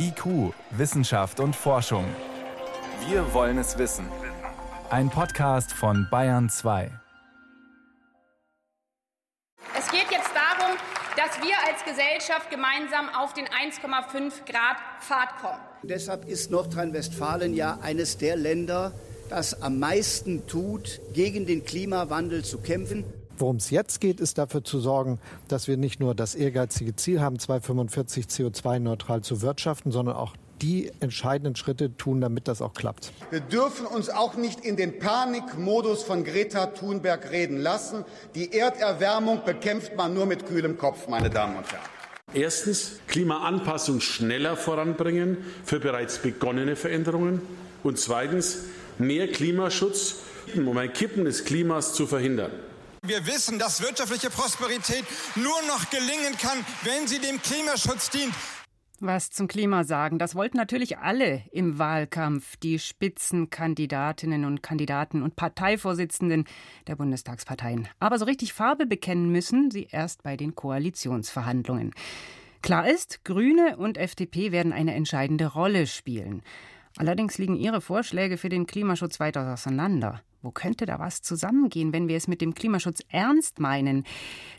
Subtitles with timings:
[0.00, 2.04] IQ, Wissenschaft und Forschung.
[3.08, 4.06] Wir wollen es wissen.
[4.90, 6.90] Ein Podcast von Bayern 2.
[9.76, 10.76] Es geht jetzt darum,
[11.16, 15.60] dass wir als Gesellschaft gemeinsam auf den 1,5 Grad Pfad kommen.
[15.82, 18.92] Deshalb ist Nordrhein-Westfalen ja eines der Länder,
[19.28, 23.04] das am meisten tut, gegen den Klimawandel zu kämpfen.
[23.38, 27.20] Worum es jetzt geht, ist dafür zu sorgen, dass wir nicht nur das ehrgeizige Ziel
[27.20, 33.12] haben, 2045 CO2-neutral zu wirtschaften, sondern auch die entscheidenden Schritte tun, damit das auch klappt.
[33.30, 38.04] Wir dürfen uns auch nicht in den Panikmodus von Greta Thunberg reden lassen.
[38.34, 41.84] Die Erderwärmung bekämpft man nur mit kühlem Kopf, meine Damen und Herren.
[42.34, 47.40] Erstens Klimaanpassung schneller voranbringen für bereits begonnene Veränderungen.
[47.84, 48.64] Und zweitens
[48.98, 50.16] mehr Klimaschutz,
[50.56, 52.50] um ein Kippen des Klimas zu verhindern.
[53.08, 55.02] Wir wissen, dass wirtschaftliche Prosperität
[55.34, 58.34] nur noch gelingen kann, wenn sie dem Klimaschutz dient.
[59.00, 65.36] Was zum Klima sagen, das wollten natürlich alle im Wahlkampf, die Spitzenkandidatinnen und Kandidaten und
[65.36, 66.44] Parteivorsitzenden
[66.86, 67.88] der Bundestagsparteien.
[67.98, 71.94] Aber so richtig Farbe bekennen müssen sie erst bei den Koalitionsverhandlungen.
[72.60, 76.42] Klar ist, Grüne und FDP werden eine entscheidende Rolle spielen.
[76.98, 80.20] Allerdings liegen ihre Vorschläge für den Klimaschutz weit auseinander.
[80.40, 84.04] Wo könnte da was zusammengehen, wenn wir es mit dem Klimaschutz ernst meinen?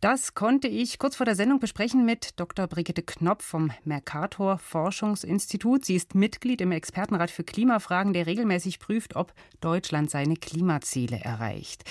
[0.00, 2.66] Das konnte ich kurz vor der Sendung besprechen mit Dr.
[2.66, 5.86] Brigitte Knopf vom Mercator Forschungsinstitut.
[5.86, 11.84] Sie ist Mitglied im Expertenrat für Klimafragen, der regelmäßig prüft, ob Deutschland seine Klimaziele erreicht.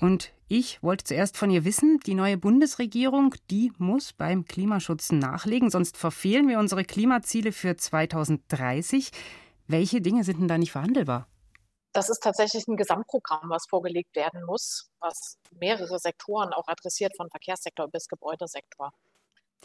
[0.00, 5.68] Und ich wollte zuerst von ihr wissen, die neue Bundesregierung, die muss beim Klimaschutz nachlegen,
[5.68, 9.10] sonst verfehlen wir unsere Klimaziele für 2030.
[9.68, 11.28] Welche Dinge sind denn da nicht verhandelbar?
[11.92, 17.30] Das ist tatsächlich ein Gesamtprogramm, was vorgelegt werden muss, was mehrere Sektoren auch adressiert, von
[17.30, 18.92] Verkehrssektor bis Gebäudesektor.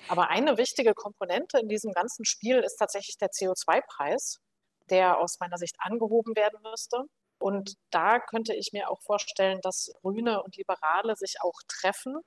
[0.07, 4.39] Aber eine wichtige Komponente in diesem ganzen Spiel ist tatsächlich der CO2-Preis,
[4.89, 7.03] der aus meiner Sicht angehoben werden müsste.
[7.39, 12.17] Und da könnte ich mir auch vorstellen, dass Grüne und Liberale sich auch treffen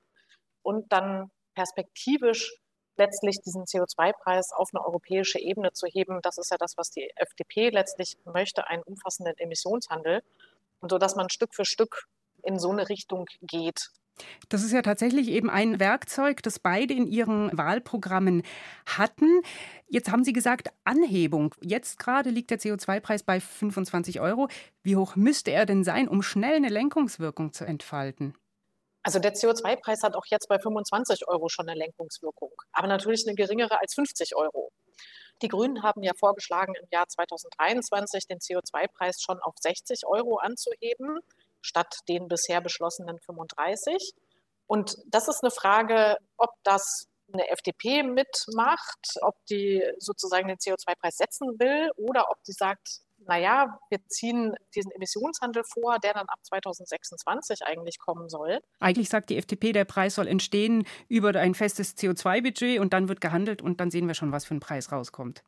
[0.63, 2.53] und dann perspektivisch
[2.99, 6.21] letztlich diesen CO2-Preis auf eine europäische Ebene zu heben.
[6.23, 10.23] Das ist ja das, was die FDP letztlich möchte, einen umfassenden Emissionshandel.
[10.81, 12.09] Und so, dass man Stück für Stück
[12.43, 13.91] in so eine Richtung geht.
[14.49, 18.43] Das ist ja tatsächlich eben ein Werkzeug, das beide in ihren Wahlprogrammen
[18.87, 19.43] hatten.
[19.89, 21.55] Jetzt haben Sie gesagt, Anhebung.
[21.61, 24.49] Jetzt gerade liegt der CO2-Preis bei 25 Euro.
[24.83, 28.35] Wie hoch müsste er denn sein, um schnell eine Lenkungswirkung zu entfalten?
[29.03, 33.35] Also der CO2-Preis hat auch jetzt bei 25 Euro schon eine Lenkungswirkung, aber natürlich eine
[33.35, 34.71] geringere als 50 Euro.
[35.43, 41.21] Die Grünen haben ja vorgeschlagen, im Jahr 2023 den CO2-Preis schon auf 60 Euro anzuheben,
[41.61, 44.15] statt den bisher beschlossenen 35.
[44.67, 51.17] Und das ist eine Frage, ob das eine FDP mitmacht, ob die sozusagen den CO2-Preis
[51.17, 56.39] setzen will oder ob sie sagt, naja, wir ziehen diesen Emissionshandel vor, der dann ab
[56.43, 58.61] 2026 eigentlich kommen soll.
[58.81, 63.21] Eigentlich sagt die FDP, der Preis soll entstehen über ein festes CO2-Budget und dann wird
[63.21, 65.45] gehandelt und dann sehen wir schon, was für ein Preis rauskommt.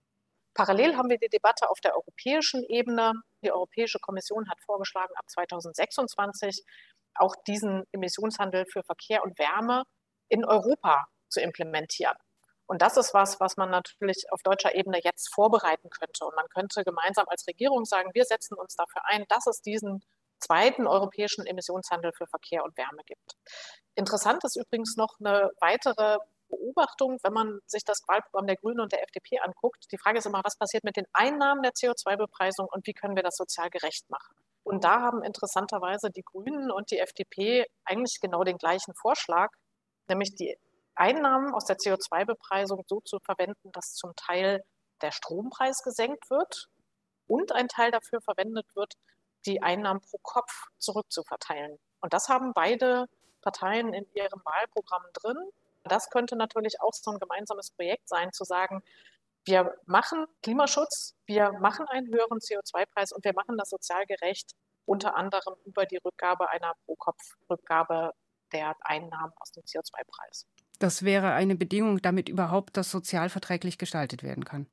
[0.53, 3.13] Parallel haben wir die Debatte auf der europäischen Ebene.
[3.43, 6.63] Die Europäische Kommission hat vorgeschlagen, ab 2026
[7.15, 9.85] auch diesen Emissionshandel für Verkehr und Wärme
[10.29, 12.17] in Europa zu implementieren.
[12.71, 16.25] Und das ist was, was man natürlich auf deutscher Ebene jetzt vorbereiten könnte.
[16.25, 20.05] Und man könnte gemeinsam als Regierung sagen, wir setzen uns dafür ein, dass es diesen
[20.39, 23.35] zweiten europäischen Emissionshandel für Verkehr und Wärme gibt.
[23.97, 28.93] Interessant ist übrigens noch eine weitere Beobachtung, wenn man sich das Wahlprogramm der Grünen und
[28.93, 29.91] der FDP anguckt.
[29.91, 33.25] Die Frage ist immer, was passiert mit den Einnahmen der CO2-Bepreisung und wie können wir
[33.25, 34.37] das sozial gerecht machen?
[34.63, 39.51] Und da haben interessanterweise die Grünen und die FDP eigentlich genau den gleichen Vorschlag,
[40.07, 40.57] nämlich die
[40.95, 44.63] Einnahmen aus der CO2-Bepreisung so zu verwenden, dass zum Teil
[45.03, 46.69] der Strompreis gesenkt wird
[47.27, 48.95] und ein Teil dafür verwendet wird,
[49.47, 51.79] die Einnahmen pro Kopf zurückzuverteilen.
[52.01, 53.07] Und das haben beide
[53.41, 55.39] Parteien in ihrem Wahlprogramm drin.
[55.85, 58.83] Das könnte natürlich auch so ein gemeinsames Projekt sein, zu sagen,
[59.47, 64.53] wir machen Klimaschutz, wir machen einen höheren CO2-Preis und wir machen das sozial gerecht,
[64.85, 68.13] unter anderem über die Rückgabe einer Pro-Kopf-Rückgabe
[68.53, 70.47] der Einnahmen aus dem CO2-Preis.
[70.81, 74.67] Das wäre eine Bedingung, damit überhaupt das sozialverträglich gestaltet werden kann.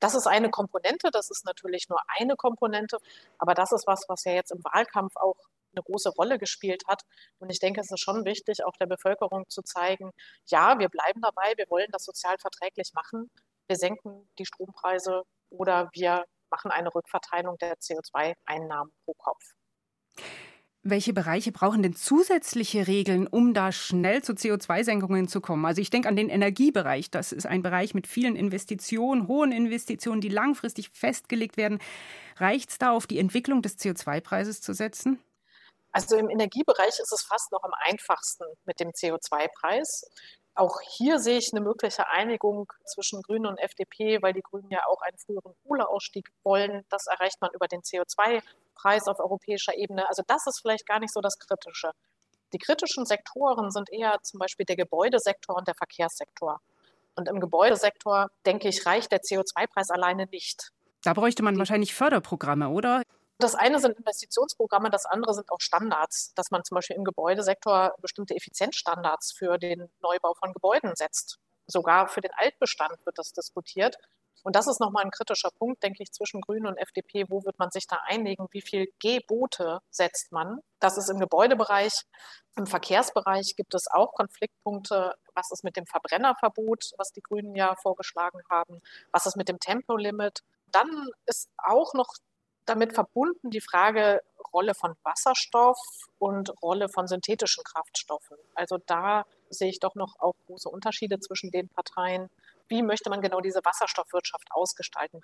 [0.00, 2.98] Das ist eine Komponente, das ist natürlich nur eine Komponente,
[3.38, 5.36] aber das ist was, was ja jetzt im Wahlkampf auch
[5.72, 7.02] eine große Rolle gespielt hat.
[7.38, 10.10] Und ich denke, es ist schon wichtig, auch der Bevölkerung zu zeigen,
[10.46, 13.30] ja, wir bleiben dabei, wir wollen das sozialverträglich machen,
[13.68, 19.54] wir senken die Strompreise oder wir machen eine Rückverteilung der CO2-Einnahmen pro Kopf.
[20.82, 25.66] Welche Bereiche brauchen denn zusätzliche Regeln, um da schnell zu CO2-Senkungen zu kommen?
[25.66, 27.10] Also ich denke an den Energiebereich.
[27.10, 31.80] Das ist ein Bereich mit vielen Investitionen, hohen Investitionen, die langfristig festgelegt werden.
[32.36, 35.18] Reicht es da, auf die Entwicklung des CO2-Preises zu setzen?
[35.92, 40.04] Also im Energiebereich ist es fast noch am einfachsten mit dem CO2-Preis.
[40.60, 44.84] Auch hier sehe ich eine mögliche Einigung zwischen Grünen und FDP, weil die Grünen ja
[44.88, 46.84] auch einen früheren Kohleausstieg wollen.
[46.90, 50.06] Das erreicht man über den CO2-Preis auf europäischer Ebene.
[50.06, 51.92] Also das ist vielleicht gar nicht so das Kritische.
[52.52, 56.60] Die kritischen Sektoren sind eher zum Beispiel der Gebäudesektor und der Verkehrssektor.
[57.16, 60.72] Und im Gebäudesektor, denke ich, reicht der CO2-Preis alleine nicht.
[61.02, 63.00] Da bräuchte man wahrscheinlich Förderprogramme, oder?
[63.40, 67.94] Das eine sind Investitionsprogramme, das andere sind auch Standards, dass man zum Beispiel im Gebäudesektor
[68.02, 71.38] bestimmte Effizienzstandards für den Neubau von Gebäuden setzt.
[71.66, 73.96] Sogar für den Altbestand wird das diskutiert.
[74.42, 77.26] Und das ist nochmal ein kritischer Punkt, denke ich, zwischen Grünen und FDP.
[77.30, 78.46] Wo wird man sich da einigen?
[78.50, 80.60] Wie viel Gebote setzt man?
[80.78, 81.92] Das ist im Gebäudebereich.
[82.56, 85.14] Im Verkehrsbereich gibt es auch Konfliktpunkte.
[85.34, 88.80] Was ist mit dem Verbrennerverbot, was die Grünen ja vorgeschlagen haben?
[89.12, 90.40] Was ist mit dem Tempolimit?
[90.66, 92.14] Dann ist auch noch
[92.66, 94.20] damit verbunden die Frage
[94.52, 95.78] Rolle von Wasserstoff
[96.18, 98.36] und Rolle von synthetischen Kraftstoffen.
[98.54, 102.28] Also da sehe ich doch noch auch große Unterschiede zwischen den Parteien.
[102.68, 105.20] Wie möchte man genau diese Wasserstoffwirtschaft ausgestalten?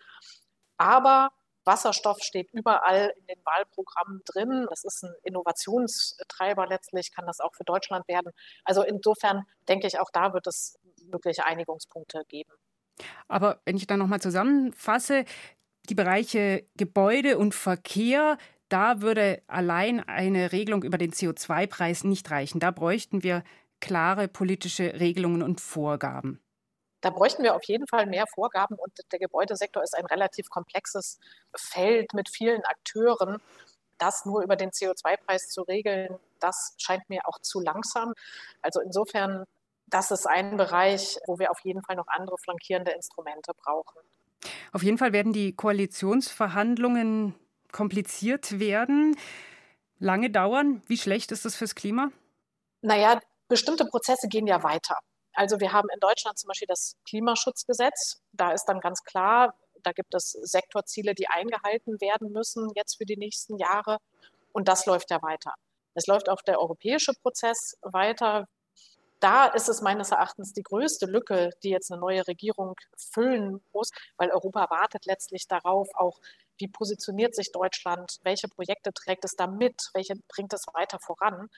[0.76, 1.30] Aber
[1.64, 4.66] Wasserstoff steht überall in den Wahlprogrammen drin.
[4.70, 8.32] Das ist ein Innovationstreiber letztlich, kann das auch für Deutschland werden.
[8.64, 10.78] Also insofern denke ich, auch da wird es
[11.10, 12.52] mögliche Einigungspunkte geben.
[13.28, 15.24] Aber wenn ich dann nochmal zusammenfasse,
[15.88, 18.38] die Bereiche Gebäude und Verkehr,
[18.68, 22.60] da würde allein eine Regelung über den CO2-Preis nicht reichen.
[22.60, 23.44] Da bräuchten wir
[23.80, 26.40] klare politische Regelungen und Vorgaben.
[27.00, 31.20] Da bräuchten wir auf jeden Fall mehr Vorgaben und der Gebäudesektor ist ein relativ komplexes
[31.54, 33.40] Feld mit vielen Akteuren.
[33.98, 38.14] Das nur über den CO2-Preis zu regeln, das scheint mir auch zu langsam.
[38.62, 39.44] Also insofern,
[39.86, 44.00] das ist ein Bereich, wo wir auf jeden Fall noch andere flankierende Instrumente brauchen.
[44.72, 47.34] Auf jeden Fall werden die Koalitionsverhandlungen
[47.72, 49.16] kompliziert werden,
[49.98, 50.82] lange dauern.
[50.86, 52.10] Wie schlecht ist das fürs Klima?
[52.82, 54.98] Naja, bestimmte Prozesse gehen ja weiter.
[55.32, 58.22] Also wir haben in Deutschland zum Beispiel das Klimaschutzgesetz.
[58.32, 63.04] Da ist dann ganz klar, da gibt es Sektorziele, die eingehalten werden müssen jetzt für
[63.04, 63.98] die nächsten Jahre.
[64.52, 65.52] Und das läuft ja weiter.
[65.94, 68.46] Es läuft auch der europäische Prozess weiter
[69.20, 73.90] da ist es meines Erachtens die größte Lücke, die jetzt eine neue Regierung füllen muss,
[74.16, 76.20] weil Europa wartet letztlich darauf, auch
[76.58, 81.48] wie positioniert sich Deutschland, welche Projekte trägt es da mit, welche bringt es weiter voran.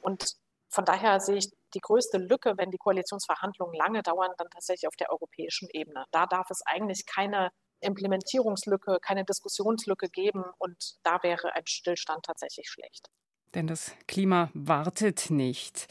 [0.00, 0.36] Und
[0.68, 4.96] von daher sehe ich die größte Lücke, wenn die Koalitionsverhandlungen lange dauern, dann tatsächlich auf
[4.96, 6.04] der europäischen Ebene.
[6.10, 7.50] Da darf es eigentlich keine
[7.80, 13.10] Implementierungslücke, keine Diskussionslücke geben und da wäre ein Stillstand tatsächlich schlecht.
[13.54, 15.86] Denn das Klima wartet nicht.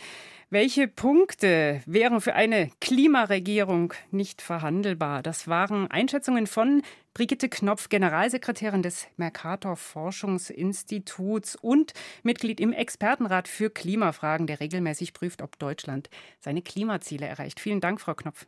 [0.54, 5.24] Welche Punkte wären für eine Klimaregierung nicht verhandelbar?
[5.24, 6.84] Das waren Einschätzungen von
[7.16, 15.42] Brigitte Knopf, Generalsekretärin des Mercator Forschungsinstituts und Mitglied im Expertenrat für Klimafragen, der regelmäßig prüft,
[15.42, 17.60] ob Deutschland seine Klimaziele erreicht.
[17.60, 18.46] Vielen Dank, Frau Knopf.